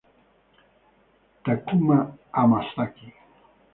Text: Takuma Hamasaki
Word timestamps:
Takuma 1.43 1.97
Hamasaki 2.35 3.07